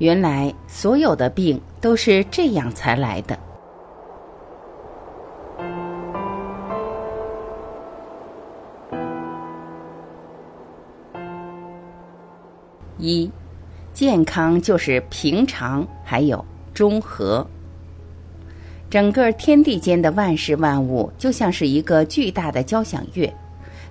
[0.00, 3.38] 原来所有的病都是这样才来的。
[12.96, 13.30] 一，
[13.92, 16.42] 健康就是平常，还有
[16.72, 17.46] 中和。
[18.88, 23.30] 整个天地间的万事万物就像是一个巨大的交响乐，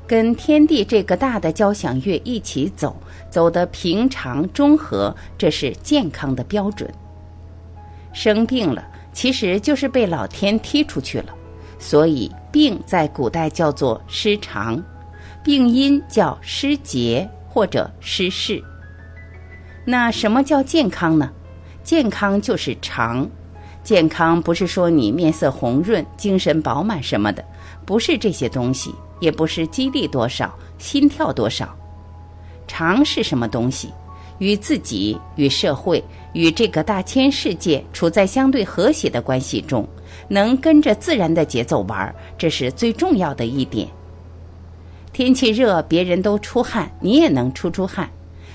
[0.09, 2.99] 跟天地这个大的交响乐一起走，
[3.29, 6.91] 走的平常中和，这是健康的标准。
[8.11, 8.83] 生病了，
[9.13, 11.35] 其实就是被老天踢出去了，
[11.77, 14.83] 所以病在古代叫做失常，
[15.43, 18.59] 病因叫失节或者失势。
[19.85, 21.29] 那什么叫健康呢？
[21.83, 23.29] 健康就是常。
[23.83, 27.45] 健康不是说你面色红润、精神饱满什么的，
[27.85, 31.75] 不是这些东西，也不是肌力多少、心跳多少。
[32.67, 33.89] 常是什么东西？
[34.39, 36.01] 与自己、与社会、
[36.31, 39.85] 与这个大千世界处在相对和谐的关系中，
[40.29, 43.85] 能跟着自然的节奏玩，这是最重要的一点。
[45.11, 48.09] 天气热，别人都出汗，你也能出出汗。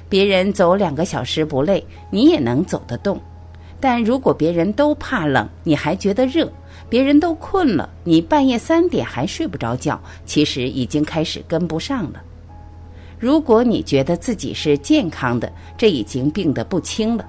[0.09, 3.21] 别人走两个小时不累，你也能走得动。
[3.79, 6.47] 但如果别人都怕冷，你还觉得热；
[6.89, 12.23] 别人都困了，你半夜三点还睡不着觉，其实已经开始跟不上了。
[13.19, 17.27] 如果你觉得自己是健康的，这已经病得不轻了。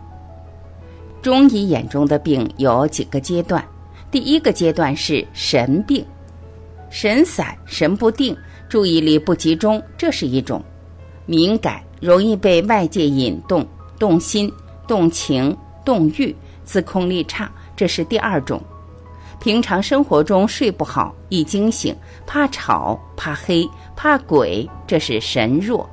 [1.22, 3.64] 中医眼中的病有几个阶段，
[4.11, 6.06] 第一个阶段是神病，
[6.89, 8.38] 神散、神不定、
[8.70, 10.59] 注意力不集中，这是一种；
[11.26, 11.81] 敏感。
[12.02, 13.66] 容易被外界引动、
[13.98, 14.52] 动心、
[14.86, 18.61] 动情、动欲，自控力差，这是第二种。
[19.39, 25.88] 平常生活中睡不好，易惊醒，怕吵、怕黑、怕鬼，这是神弱。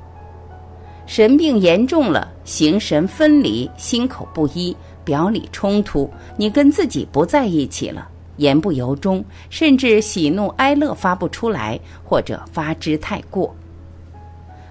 [1.05, 13.53] 神病严重了，形神分离，心口不一，表里冲突，你跟自己不在一起了，言不由衷，甚至喜怒哀乐发不出来，或者发之太过。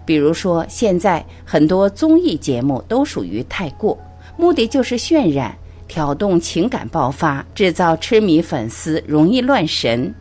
[0.05, 3.97] 比如说，现在很多综艺节目都属于太过，
[4.37, 5.57] 目的就是渲染、
[5.93, 10.15] 挑动情感爆发，制造痴迷粉丝，容易乱神。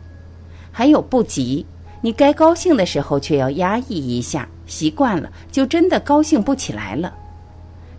[0.70, 1.64] 还有不急，
[2.02, 7.14] 你该高兴的时候却要压抑一下，习惯了就真的高兴不起来了。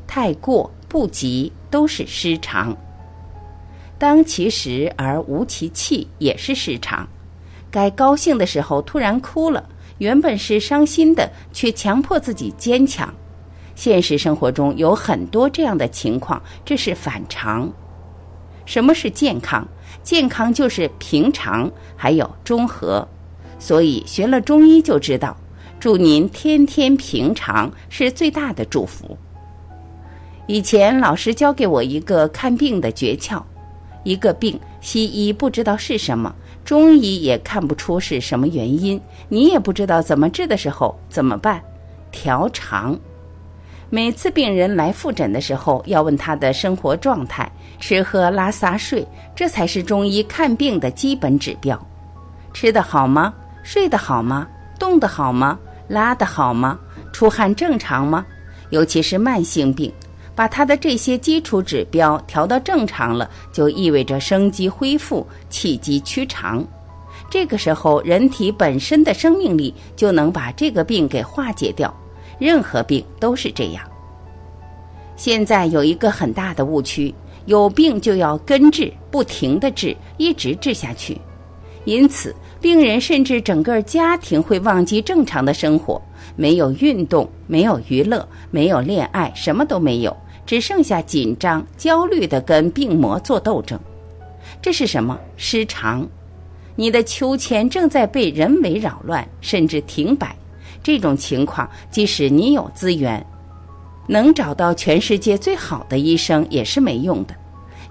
[0.06, 2.78] 太过不急都是失常，
[3.98, 7.08] 当其时而无其气也是失常。
[7.72, 9.68] 该高兴的时候突然哭了。
[9.98, 13.12] 原本是伤心的，却强迫自己坚强。
[13.76, 17.72] 现实生活中有很多这样的情况，这是反常。
[18.66, 19.68] 什么是健康？
[20.04, 23.08] 健康就是平常，还有中和。
[23.60, 25.36] 所以学了中医就知道，
[25.80, 29.18] 祝您天天平常是最大的祝福。
[30.48, 33.42] 以前老师教给我一个看病的诀窍：
[34.04, 36.34] 一个病，西医不知道是什么。
[36.66, 41.62] 中医也看不出是什么原因，你也不知道怎么治的时候怎么办？
[42.12, 42.98] 调肠。
[43.96, 47.48] 每次病人来复诊的时候，要问他的生活状态、
[47.80, 51.80] 吃喝拉撒睡，这才是中医看病的基本指标。
[52.56, 53.32] 吃得好吗？
[53.62, 54.48] 睡得好吗？
[54.80, 55.60] 动得好吗？
[55.88, 56.80] 拉得好吗？
[57.12, 58.26] 出汗正常吗？
[58.72, 59.94] 尤其是慢性病。
[60.34, 66.66] 把他的这些基础指标调到正常了，就意味着生机恢复、气机趋长。
[67.30, 71.96] 这个时候，人体本身的生命力就能把这个病给化解掉。
[72.44, 73.82] 任何病都是这样。
[75.16, 77.16] 现在有一个很大的误区：
[77.46, 81.18] 有病就要根治，不停的治，一直治下去。
[81.86, 86.02] 因此，病人甚至整个家庭会忘记正常的生活，
[86.36, 90.14] 没有运动，没有娱乐，没有恋爱，什么都没有。
[90.46, 93.80] 只剩下紧张、焦虑的跟病魔做斗争，
[94.62, 96.06] 这是什么失常？
[96.76, 100.36] 你的秋千正在被人为扰乱，甚至停摆。
[100.84, 103.26] 这种情况，即使你有资源，
[104.08, 107.34] 能找到全世界最好的医生，也是没用的。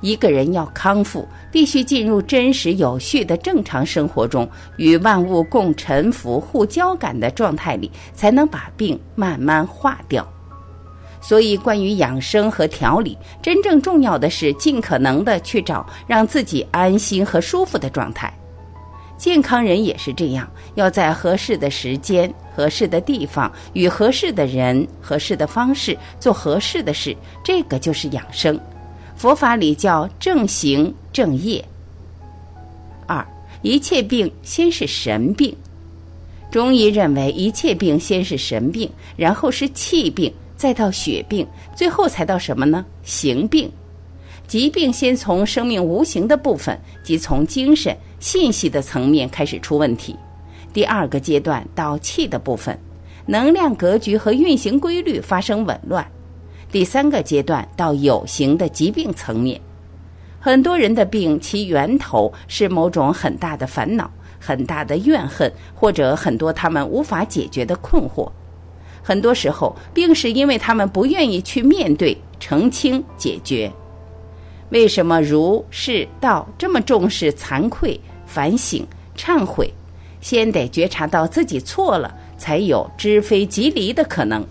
[0.02, 10.26] 一个人要康复，必须进入真实有序的正常生活中，与万物共沉浮、互交感的状态里，才能把病慢慢化掉。
[11.20, 18.36] 所以，关于养生和调理，真正重要的是尽可能的去找让自己安心和舒服的状态。
[19.22, 28.58] 健康人也是这样，要在合适的时间、合适的地方、与合适的人、合适的方式做合适的事，这个就是养生。
[29.14, 31.64] 佛法里叫正行正业。
[33.06, 33.24] 二，
[33.62, 35.56] 一切病先是神病。
[36.50, 40.34] 中医认为，一切病先是神病，然后是气病。
[40.56, 41.46] 再到血病，
[41.76, 42.84] 最后才到什么呢？
[43.04, 43.70] 形病。
[44.52, 50.14] 疾病先从生命无形的部分，即从精神信息的层面开始出问题。
[50.74, 52.78] 第二个阶段到气的部分，
[53.24, 56.06] 能量格局和运行规律发生紊乱。
[56.70, 59.58] 第三个阶段到有形的疾病层面，
[60.38, 68.30] 很多人的病其源头是某种很大的烦恼、很大的怨恨，或者很多他们无法解决的困惑。
[69.02, 73.72] 很多时候，病是因为他们不愿意去面对、澄清、解决。
[74.72, 79.70] 为什么儒释道这么重视惭愧、反省、忏悔？
[80.22, 84.42] 先得觉察到自己错了，才有知非即离的可能。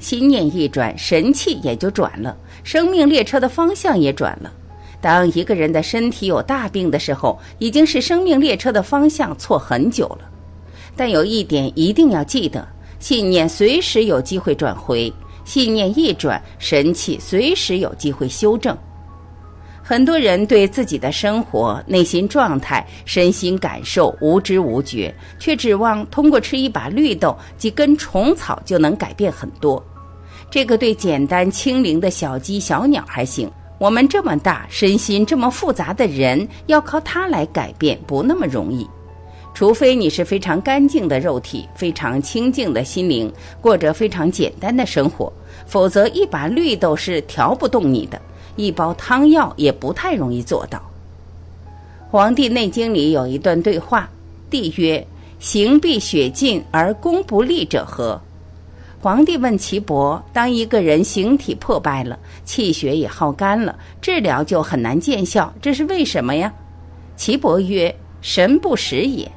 [0.00, 4.52] 心念一转，神气也就转了，生命列车的方向也转了。
[5.00, 10.28] 当一个人的身体有大病的时候，已经是生命列车的方向错很久了。
[10.96, 12.66] 但有一点一定要记得：
[12.98, 15.12] 信念随时有机会转回，
[15.44, 18.76] 信念一转，神气随时有机会修正。
[19.92, 29.84] 很多人对自己的生活、内心状态、身心感受无知无觉，却指望通过吃一把绿豆、几根虫草就能改变很多。
[30.50, 38.88] 这个对简单轻灵的小鸡、小鸟还行，我们这么大、身心这么复杂的人，要靠它来改变不那么容易。
[39.52, 43.30] 除非你是非常干净的肉体、非常清净的心灵，
[43.60, 45.30] 过着非常简单的生活，
[45.66, 48.18] 否则一把绿豆是调不动你的。
[48.56, 50.78] 一包汤药也不太容易做到。
[52.10, 54.08] 《黄帝内经》里有一段对话，
[54.50, 55.06] 帝曰
[55.40, 58.20] ：“行必血尽而功不立者何？”
[59.00, 66.52] 皇帝问岐伯：“当一个人形体破败了，气血也耗干了，治疗就很难见效，这是为什么呀？”
[67.16, 69.30] 岐伯曰：“神不使也。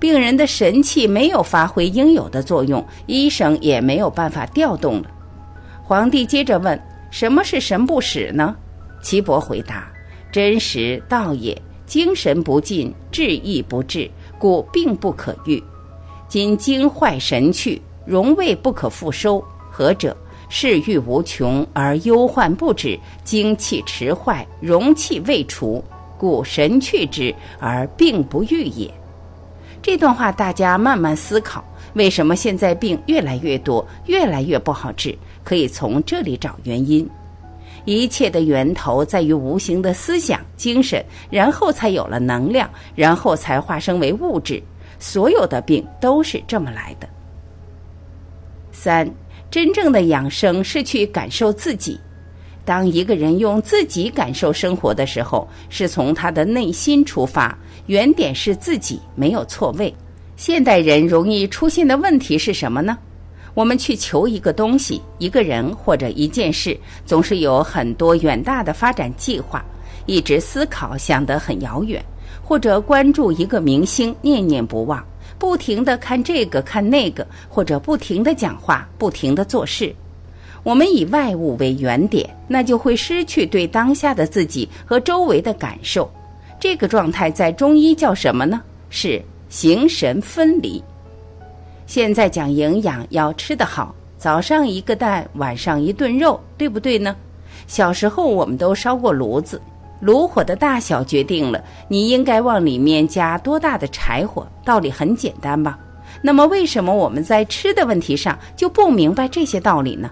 [0.00, 5.10] 病人的神气没有发挥应有的作用，医生也没有办法调动了。”
[5.84, 6.80] 皇帝接着问。
[7.10, 8.56] 什么是神不使呢？
[9.02, 9.90] 岐伯回答
[10.32, 11.56] ：“真实道也，
[11.86, 15.62] 精神不进，志意不至，故病不可愈。
[16.28, 19.42] 今精坏神去，荣卫不可复收。
[19.70, 20.16] 何者？
[20.48, 25.82] 事欲无穷而忧患不止，精气迟坏，容气未除，
[26.16, 28.92] 故神去之而病不愈也。”
[29.82, 31.64] 这段话大家慢慢思考：
[31.96, 35.16] 为什么现在病越来越多，越来越不好治？
[35.42, 37.08] 可以从这里找原因，
[37.86, 44.62] 一切的源头在于无形的思想、精神，然后才有了能量，然后才化生为物质。
[44.98, 47.08] 所有的病都是这么来的。
[48.72, 49.10] 三，
[49.50, 51.98] 真正的养生是去感受自己。
[52.62, 57.56] 当一个人用自己感受生活的时候，是从他的内心出发，
[57.86, 59.94] 原点是自己，没有错位。
[60.36, 62.98] 现代人容易出现的问题是什么呢？
[63.54, 69.64] 我们去求一个东西、一个人或者一件事，总是有很多远大的发展计划，
[70.04, 72.04] 一直思考想得很遥远，
[72.44, 75.02] 或者关注一个明星念念不忘，
[75.38, 79.94] 不停地看这个看那个，或者不停地讲话、不停地做事。
[80.62, 86.10] 我们以外物为原点，那就会失去对当下的自己和周围的感受。
[86.60, 88.60] 这个状态在中医叫什么呢？
[88.90, 90.82] 是形神分离。
[91.86, 97.14] 现在讲营养要吃得好，早上一个蛋，晚上一顿肉，对不对呢？
[97.66, 99.60] 小时候我们都烧过炉子，
[100.00, 105.78] 炉火的大小决定了你应该往里面加多大的柴火，道理很简单吧？
[106.22, 110.10] 那么为什么我们在吃的问题上就不明白这些道理呢？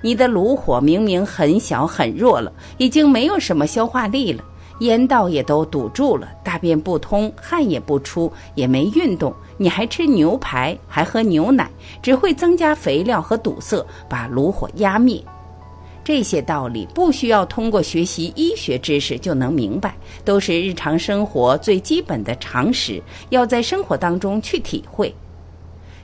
[0.00, 4.44] 你的炉火明明很小很弱了，已经没有什么消化力了。
[4.80, 11.68] 烟道也都堵住了，大便不通，汗也不出，也没运动，你还吃牛排，还喝牛奶，
[12.00, 15.22] 只会增加肥料和堵塞，把炉火压灭。
[16.04, 19.94] 这些道理不需要通过学习医学知识就能明白，
[20.24, 25.14] 都是日常生活最基本的常识，要在生活当中去体会，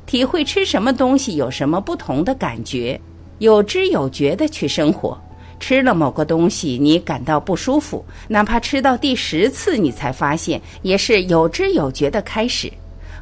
[0.05, 3.01] 体会吃什么东西有什么不同的感觉，
[3.39, 5.19] 有知有觉的去生活。
[5.61, 12.71] 吃了某个东西，你感到不舒服，哪怕吃到第十次，你才发现，也是有知有觉的开始。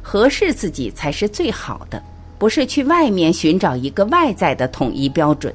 [0.01, 2.03] 合适自己才是最好的，
[2.37, 5.53] 不是去外面寻找一个外在的统一标准。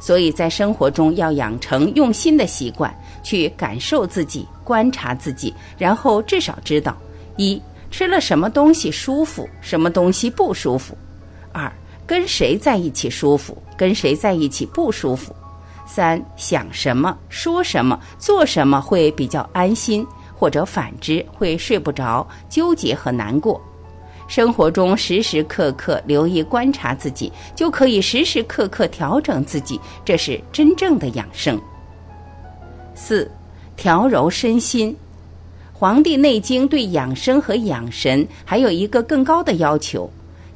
[0.00, 6.96] 所以在生活中要养成用心的习惯，去感受自己，观察自己，然后至少知道：
[7.36, 7.60] 一
[7.90, 10.94] 吃了什么东西舒服，什么东西不舒服；
[11.52, 11.72] 二
[12.06, 15.34] 跟谁在一起舒服，跟谁在一起不舒服。
[15.88, 23.58] 三想什么说什么做什么会比较安心，或者反之会睡不着、纠结和难过。
[24.28, 31.58] 生活中时时刻刻留意观察自己，就可以时时刻刻调整自己，这是真正的养生。
[32.94, 33.28] 四，
[33.74, 34.92] 调柔身心。
[35.72, 40.10] 《黄帝内经》对养生和养神还有一个更高的要求：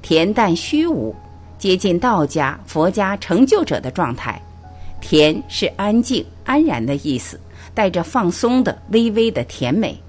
[0.05, 1.15] 恬淡虚无，
[1.57, 4.39] 接近道家、佛家成就者的状态。
[5.03, 7.39] 甜是安静、安然的意思，
[7.75, 10.01] 带着放松的、微微的甜美。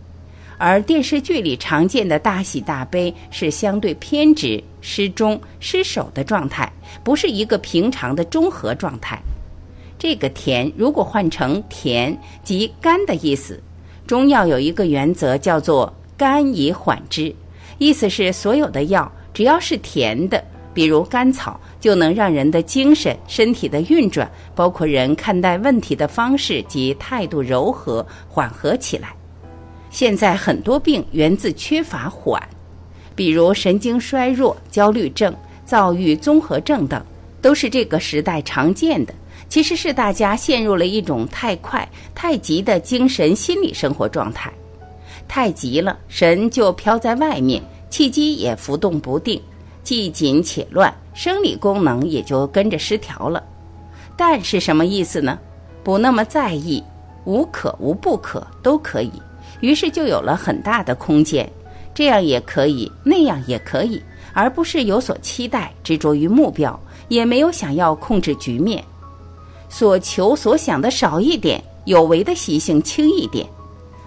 [0.57, 6.71] 而电视剧里常见的大喜大悲是相对偏执、失中、失守的状态，
[7.03, 9.19] 不是一个平常的中和状态。
[9.99, 13.59] 这个“甜”如果换成“甜”即甘的意思，
[14.05, 17.33] 中药有一个原则叫做“甘以缓之”，
[17.79, 20.41] 意思是所有的药只要是甜的，
[20.73, 29.15] 比如甘草，就能让人的精神、身体的运转，包括人看待问题的方式及态度柔和、缓和起来。
[29.89, 32.41] 现在很多病源自缺乏缓，
[33.15, 35.31] 比如神经衰弱、焦虑症、
[35.63, 37.05] 躁郁综合症等，
[37.41, 39.13] 都是这个时代常见的。
[39.49, 44.51] 其实是大家陷入了一种太快、太急的精神心理生活状态。
[45.27, 47.61] 太急了，神就飘在外面，
[47.91, 49.39] 气机也浮动不定，
[49.83, 53.43] 既紧且乱，生理功能也就跟着失调了。
[54.15, 55.37] 但是什么意思呢？
[55.83, 56.81] 不那么在意，
[57.25, 59.11] 无可无不可都可以。
[59.59, 61.49] 于是就有了很大的空间，
[61.93, 64.01] 这样也可以，那样也可以，
[64.33, 68.83] 而不是有所期待、执着于目标，也没有想要控制局面，
[69.69, 73.47] 所求所想的少一点，有为的习性轻一点。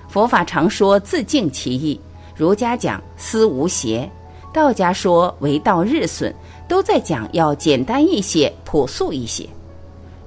[0.09, 2.01] 佛法常说自净其意，
[2.35, 4.11] 儒家讲思无邪，
[4.57, 6.33] 道家说为道日损，
[6.67, 9.47] 都在讲要简单一些、朴素一些。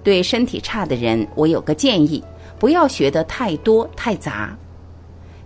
[0.03, 2.24] 对身体差的人，我有个建议：
[2.59, 4.55] 不要学得太多太杂。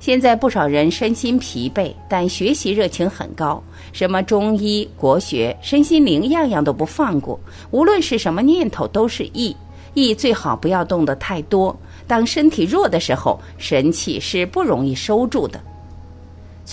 [0.01, 3.63] 现在不少人身心疲惫，但学习热情很高，
[3.93, 7.39] 什么中医、国学、身心灵，样样都不放过。
[7.71, 9.55] 无论是什么念头，都是意。
[9.93, 11.73] 意最好不要动得太多。
[12.05, 15.57] 当身体弱的时候，神气是不容易收住的。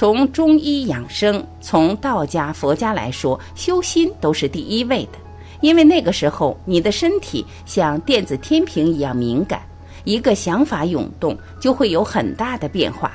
[0.00, 5.19] 从中医养生，从道家、佛家来说，修心都是第一位的，
[5.61, 9.61] 因为那个时候你的身体像电子天平一样敏感。
[10.04, 13.12] 一个想法涌动，就会有很大的变化。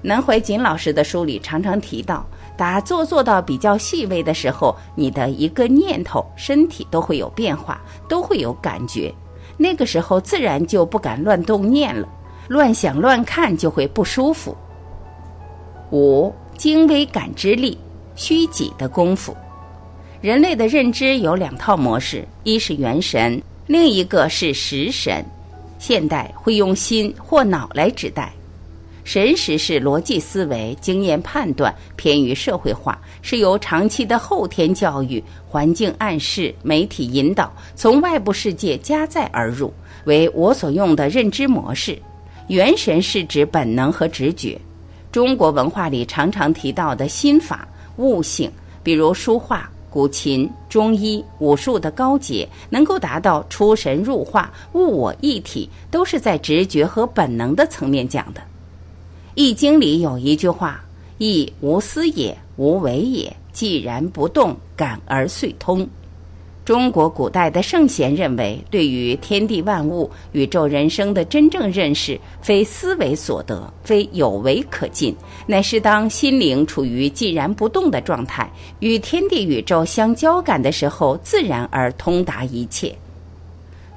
[0.00, 2.26] 南怀瑾老师的书里常常提到，
[2.56, 9.14] 打坐做到比较细微的时候，你的一个念头，身体都会有变化，都会有感觉。
[9.58, 12.08] 那个时候自然就不敢乱动念了，
[12.48, 14.56] 乱想乱看就会不舒服。
[15.90, 17.76] 五精微感知力，
[18.14, 19.36] 虚己的功夫。
[20.20, 25.24] 人类的认知有两套模式，一是元神，另一个是识神。
[25.78, 28.30] 现代会用心或脑来指代，
[29.02, 39.72] 神识是逻辑思维、经验判断，偏于社会化，是由长期的后天教育、环境暗示、媒体引导，从外部世界加载而入，
[40.04, 41.98] 为我所用的认知模式。
[42.48, 44.60] 元神是指本能和直觉。
[45.12, 48.50] 中国文化里常常提到的心法、悟性，
[48.82, 49.70] 比如书画。
[49.92, 58.40] 古琴、中医、武术的高洁，能够达到出神入化、物我一体，都是在直觉和本能的层面讲的。
[59.34, 60.80] 《易经》里有一句话
[61.18, 65.84] ：“易无思也，无为也，既然不动，感而遂通。”
[66.70, 75.12] 中国古代的圣贤认为，对于天地万物、宇宙人生的真正认识，非思维所得，非有为可尽，
[75.48, 78.48] 乃是当心灵处于寂然不动的状态，
[78.78, 82.94] 与天地宇宙相交感的时候，自然而通达一切。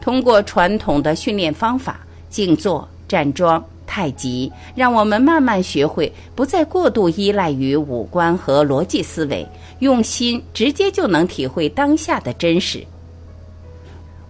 [0.01, 1.99] 通过传统的训练方法，
[2.31, 3.63] 静坐、站桩。
[3.93, 9.47] 太极让我们慢慢学会，不再过度依赖于五官和逻辑思维，
[9.81, 12.83] 用心直接就能体会当下的真实。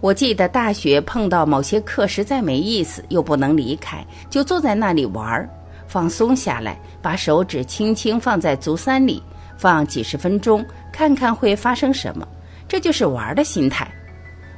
[0.02, 5.48] 我记得大学碰到某些课实在没意思，又不能离开，就坐在那里玩，
[5.88, 9.22] 放松下来，把手指轻轻放在足三里，
[9.56, 12.28] 放几十分钟，看看会发生什么。
[12.68, 13.90] 这就是玩的心态。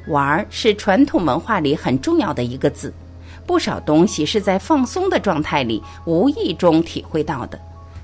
[0.09, 2.93] 玩是传统文化里很重要的一个字。
[3.47, 7.57] 不少东西是在放松的状态里无意中体会到的，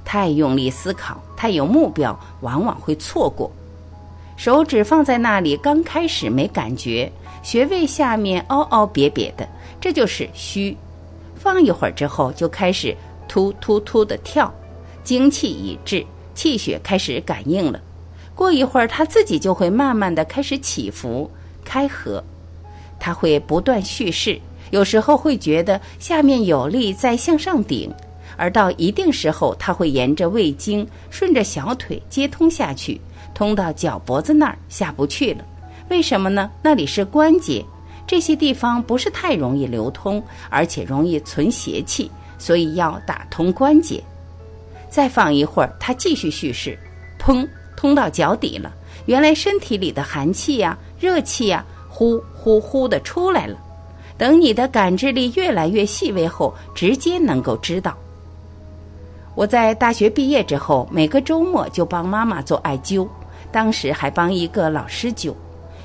[0.06, 3.52] 太用力思考，太有目标，往往会错过。
[4.38, 7.12] 手指放在那里，刚开始没感觉，
[7.44, 9.48] 穴位下面凹凹瘪瘪的，
[9.82, 10.76] 这就是虚。
[11.36, 12.96] 放一会儿之后，就开始
[13.28, 14.52] 突突突的跳，
[15.04, 17.80] 精气已至，气血开始感应了。
[18.34, 21.30] 过一会儿，它自己就会慢慢的开始起伏
[21.66, 22.24] 开合，
[22.98, 24.40] 它会不断蓄势。
[24.74, 27.94] 有时候会觉得下面有力在向上顶，
[28.36, 33.00] 而到一定时候，它会沿着胃经顺着小腿接通下去，
[33.36, 35.46] 通到脚脖子那儿下不去了。
[35.90, 36.50] 为什么呢？
[36.64, 37.64] 那里是关节，
[38.08, 44.04] 这些地方不是太容易流通，而且容易存邪气，所以要打通关节。
[44.90, 46.76] 再放一会儿，它继续蓄势，
[47.20, 48.74] 砰，通到脚底了。
[49.06, 53.56] 原来身体里的寒气呀、热气呀，呼呼呼的出来了。
[54.24, 57.94] 等你的感知力越来越细微后，直接能够知道。
[59.36, 63.06] 我在大学毕业之后，每个周末就帮妈妈做艾灸，
[63.52, 65.36] 当时还帮一个老师灸。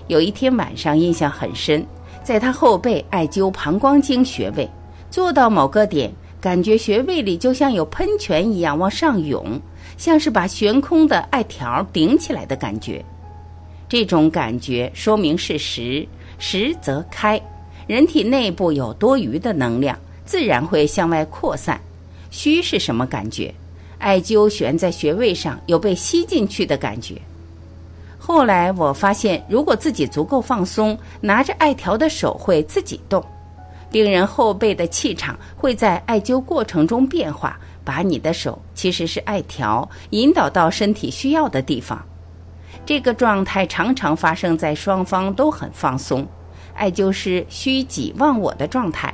[0.06, 1.84] 有一天晚上印象很深，
[2.22, 4.70] 在他后背艾灸膀胱经穴位，
[5.10, 6.08] 做到某个点。
[6.40, 9.60] 感觉穴位里就像有喷泉一样往上涌，
[9.96, 13.04] 像是把悬空的艾条顶起来的感觉。
[13.88, 16.06] 这种感觉说明是实，
[16.38, 17.42] 实则开。
[17.88, 21.80] 人体内部有多余的能量，自然会向外扩散。
[22.30, 23.52] 虚是什么感觉？
[23.96, 27.14] 艾灸悬在穴位上，有被吸进去的感觉。
[28.18, 33.24] 后来我发现，如果自己足够放松，拿着艾条的手会自己动。
[33.90, 41.98] 病人后背的气场会在艾灸过程中变化，把你的手其实是艾条引导到身体需要的地方。
[42.84, 46.26] 这个状态常常发生在双方都很放松，
[46.78, 49.12] 艾灸师虚己忘我的状态。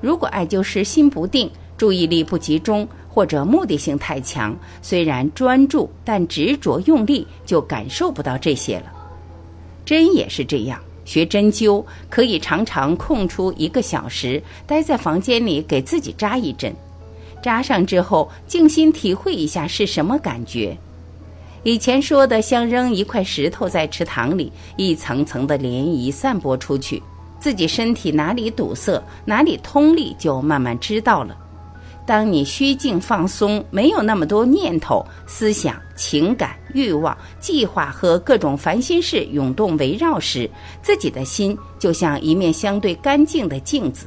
[0.00, 8.92] 如果艾灸师心不定、注意力不集中或者目的性太强，虽然专注，但执着用力就感受不到这些了。
[9.84, 10.80] 针也是这样。
[11.04, 16.74] 学针灸可以常常空出一个小时，待在房间里给自己扎一针，
[17.42, 20.74] 扎上之后静心体会一下是什么感觉。
[21.64, 27.02] 以前说的像扔一块石头在池塘里，一层层的涟漪散播出去，
[27.40, 31.34] 自己身体哪里堵塞，哪里通力，就慢慢知道了。
[32.06, 40.48] 当你虚静放松，没有那么多念头、思想、情感、欲望、计划和各种烦心事涌动围绕时，
[40.82, 44.04] 自己的心就像一面相对干净的镜子，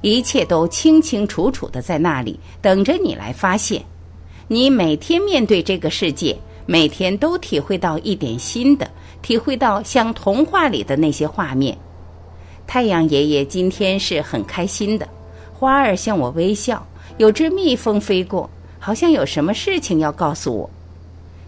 [0.00, 3.84] 一切都清清楚楚的在那里等着你来发现。
[4.52, 6.36] 你每天面对这个世界，
[6.66, 8.90] 每天都体会到一点新的，
[9.22, 11.78] 体会到像童话里的那些画面。
[12.66, 15.08] 太阳爷爷今天是很开心的。
[15.52, 16.84] 花儿向我微笑，
[17.18, 20.68] 有只蜜蜂飞过，好像有什么事情要告诉我。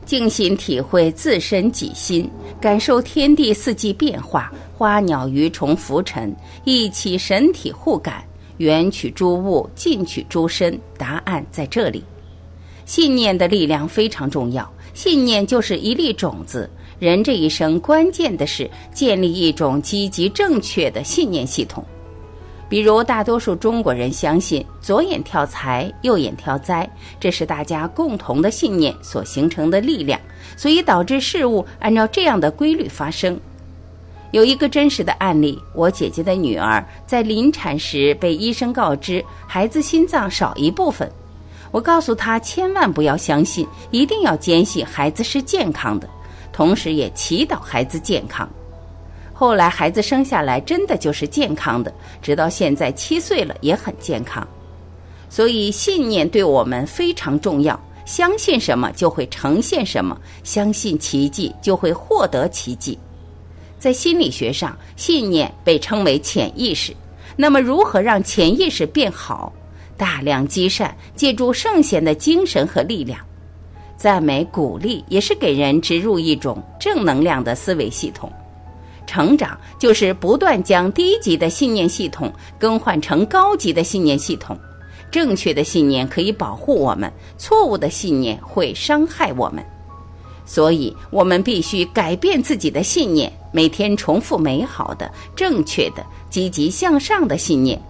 [0.07, 8.23] 静心体会自身己心，感受天地四季变化，花鸟鱼虫浮沉，一起神体互感，
[8.59, 10.79] 缘取诸物，尽取诸身。
[10.97, 12.05] 答案在这里。
[12.85, 16.68] 信念的力量非常重要，信念就是一粒种子。
[16.99, 21.85] 人这一生关键的是建立一种积极正确的信念系统。
[22.68, 26.88] 比如，大多数中国人相信左眼跳财，右眼跳灾，
[27.21, 30.18] 这是大家共同的信念所形成的力量，
[30.57, 33.38] 所以导致事物按照这样的规律发生。
[34.31, 41.11] 有一个真实的案例：我姐姐的女儿在临产时被医生告知孩子心脏少一部分，
[41.73, 46.09] 我告诉他千万不要相信，一定要坚信孩子是健康的，
[46.53, 48.49] 同时也祈祷孩子健康。
[49.33, 54.47] 后来孩子生下来真的就是健康的，直到现在七岁了也很健康。
[55.29, 62.99] 所以信念对我们非常重要，相信什么就会呈现什么，相信奇迹就会获得奇迹。
[63.79, 66.95] 在心理学上，信念被称为潜意识。
[67.35, 69.51] 那么如何让潜意识变好？
[70.03, 73.21] 大量积善，借助圣贤的精神和力量，
[73.97, 78.29] 赞美鼓励也是给人植入一种正能量的思维系统。
[79.07, 84.59] 成长就是不断将低级的信念系统更换成高级的信念系统。
[85.09, 89.65] 正确的信念可以保护我们，错误的信念会伤害我们。
[90.45, 97.81] 所以，我们必须改变自己的信念，每天重复美好的、正确的、积极向上的信念，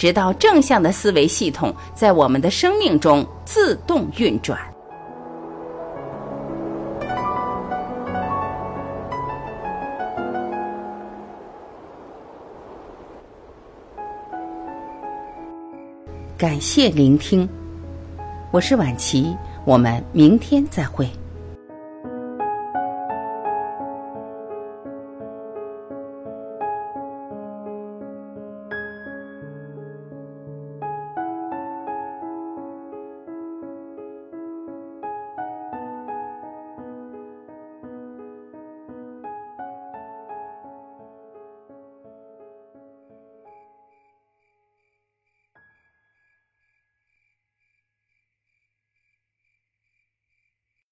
[0.00, 4.58] 直到正向的思维系统在我们的生命中自动运转。
[16.38, 17.46] 感谢聆听，
[18.50, 19.36] 我是婉琪，
[19.66, 21.06] 我们明天再会。